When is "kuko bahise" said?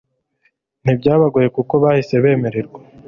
1.55-2.13